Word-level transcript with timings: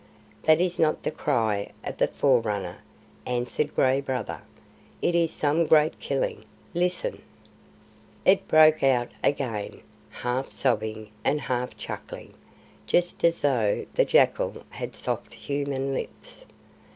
"That 0.41 0.59
is 0.59 0.79
not 0.79 1.03
the 1.03 1.11
cry 1.11 1.71
of 1.83 1.97
the 1.99 2.07
Forerunner," 2.07 2.79
answered 3.27 3.75
Gray 3.75 4.01
Brother. 4.01 4.41
"It 4.99 5.13
is 5.13 5.29
some 5.31 5.67
great 5.67 5.99
killing. 5.99 6.43
Listen!" 6.73 7.21
It 8.25 8.47
broke 8.47 8.81
out 8.81 9.09
again, 9.23 9.81
half 10.09 10.51
sobbing 10.53 11.11
and 11.23 11.39
half 11.41 11.77
chuckling, 11.77 12.33
just 12.87 13.23
as 13.23 13.41
though 13.41 13.85
the 13.93 14.05
jackal 14.05 14.63
had 14.71 14.95
soft 14.95 15.35
human 15.35 15.93
lips. 15.93 16.47